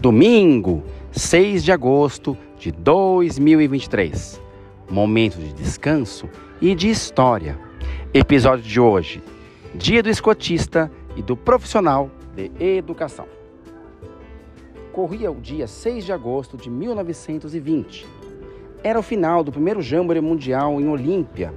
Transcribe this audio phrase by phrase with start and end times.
[0.00, 4.40] Domingo, 6 de agosto de 2023.
[4.88, 6.28] Momento de descanso
[6.60, 7.58] e de história.
[8.14, 9.20] Episódio de hoje:
[9.74, 13.26] Dia do Escotista e do Profissional de Educação.
[14.92, 18.06] Corria o dia 6 de agosto de 1920.
[18.84, 21.52] Era o final do primeiro Jamboree Mundial em Olímpia.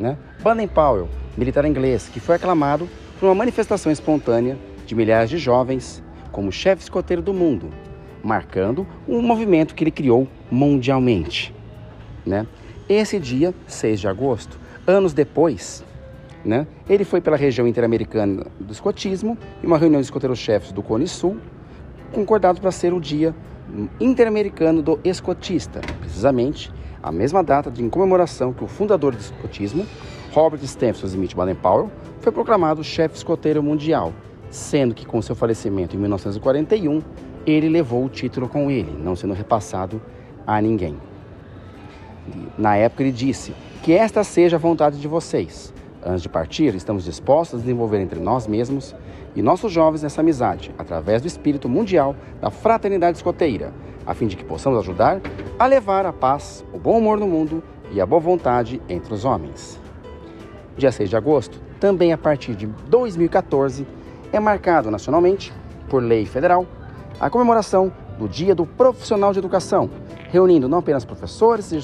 [0.00, 0.18] Né?
[0.42, 2.88] Baden-Powell, militar inglês, que foi aclamado
[3.20, 6.02] por uma manifestação espontânea de milhares de jovens
[6.34, 7.70] como chefe escoteiro do mundo,
[8.20, 11.54] marcando um movimento que ele criou mundialmente.
[12.26, 12.44] Né?
[12.88, 15.84] Esse dia, 6 de agosto, anos depois,
[16.44, 21.06] né, ele foi pela região interamericana do escotismo e uma reunião de escoteiros-chefes do Cone
[21.06, 21.36] Sul,
[22.12, 23.32] concordado para ser o dia
[24.00, 29.86] interamericano do escotista, precisamente a mesma data de comemoração que o fundador do escotismo,
[30.32, 31.90] Robert Stephenson Smith Baden-Powell,
[32.20, 34.12] foi proclamado chefe escoteiro mundial,
[34.54, 37.02] sendo que com seu falecimento em 1941,
[37.44, 40.00] ele levou o título com ele, não sendo repassado
[40.46, 40.96] a ninguém.
[42.56, 45.74] Na época ele disse: Que esta seja a vontade de vocês.
[46.06, 48.94] Antes de partir, estamos dispostos a desenvolver entre nós mesmos
[49.34, 53.72] e nossos jovens essa amizade, através do espírito mundial da fraternidade escoteira,
[54.06, 55.20] a fim de que possamos ajudar
[55.58, 59.24] a levar a paz, o bom humor no mundo e a boa vontade entre os
[59.24, 59.80] homens.
[60.76, 63.86] Dia 6 de agosto, também a partir de 2014,
[64.34, 65.52] é marcado nacionalmente,
[65.88, 66.66] por lei federal,
[67.20, 69.88] a comemoração do Dia do Profissional de Educação,
[70.30, 71.78] reunindo não apenas professores e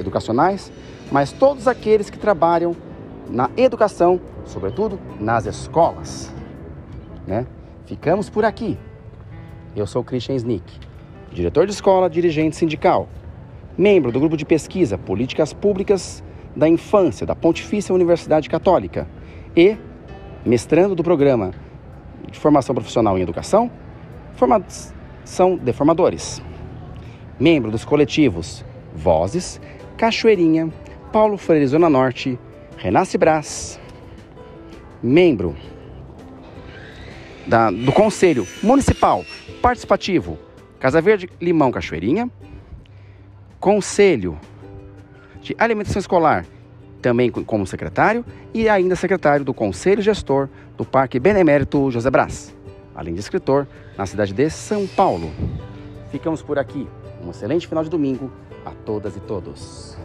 [0.00, 0.72] educacionais,
[1.12, 2.74] mas todos aqueles que trabalham
[3.28, 6.32] na educação, sobretudo nas escolas.
[7.26, 7.46] Né?
[7.84, 8.78] Ficamos por aqui.
[9.76, 10.80] Eu sou Christian Snick,
[11.32, 13.08] diretor de escola, dirigente sindical,
[13.76, 16.24] membro do grupo de pesquisa Políticas Públicas
[16.56, 19.06] da Infância da Pontifícia Universidade Católica
[19.54, 19.76] e
[20.46, 21.52] mestrando do programa
[22.30, 23.70] de formação profissional em educação,
[24.34, 26.42] formação de formadores.
[27.38, 29.60] Membro dos coletivos Vozes,
[29.96, 30.72] Cachoeirinha,
[31.12, 32.38] Paulo Freire Zona Norte,
[32.76, 33.80] Renasce Brás.
[35.02, 35.54] Membro
[37.46, 39.22] da, do Conselho Municipal
[39.60, 40.38] Participativo
[40.84, 42.30] Casa Verde Limão Cachoeirinha.
[43.58, 44.38] Conselho
[45.40, 46.44] de Alimentação Escolar
[47.04, 52.56] também como secretário, e ainda secretário do Conselho Gestor do Parque Benemérito José Brás,
[52.94, 53.66] além de escritor
[53.98, 55.30] na cidade de São Paulo.
[56.10, 56.88] Ficamos por aqui.
[57.22, 58.32] Um excelente final de domingo
[58.64, 59.98] a todas e todos.